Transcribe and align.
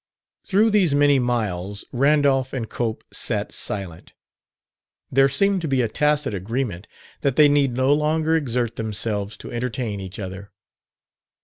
Through 0.47 0.71
these 0.71 0.95
many 0.95 1.19
miles 1.19 1.85
Randolph 1.91 2.53
and 2.53 2.67
Cope 2.67 3.03
sat 3.13 3.51
silent: 3.51 4.13
there 5.11 5.29
seemed 5.29 5.61
to 5.61 5.67
be 5.67 5.83
a 5.83 5.87
tacit 5.87 6.33
agreement 6.33 6.87
that 7.21 7.35
they 7.35 7.47
need 7.47 7.73
no 7.77 7.93
longer 7.93 8.35
exert 8.35 8.77
themselves 8.77 9.37
to 9.37 9.51
entertain 9.51 9.99
each 9.99 10.17
other. 10.17 10.49